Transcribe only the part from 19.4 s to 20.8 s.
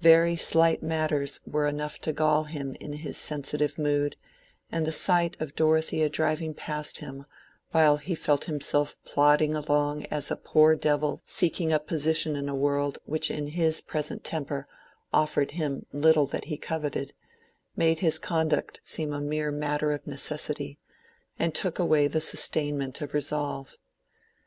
matter of necessity,